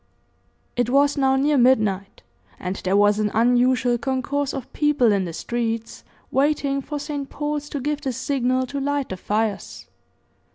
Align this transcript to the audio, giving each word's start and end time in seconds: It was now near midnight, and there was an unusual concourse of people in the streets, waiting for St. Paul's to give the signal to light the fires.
It 0.75 0.89
was 0.89 1.15
now 1.15 1.35
near 1.35 1.59
midnight, 1.59 2.23
and 2.59 2.75
there 2.77 2.97
was 2.97 3.19
an 3.19 3.29
unusual 3.35 3.99
concourse 3.99 4.51
of 4.51 4.73
people 4.73 5.11
in 5.11 5.25
the 5.25 5.31
streets, 5.33 6.03
waiting 6.31 6.81
for 6.81 6.97
St. 6.97 7.29
Paul's 7.29 7.69
to 7.69 7.79
give 7.79 8.01
the 8.01 8.11
signal 8.11 8.65
to 8.65 8.79
light 8.81 9.09
the 9.09 9.17
fires. 9.17 9.85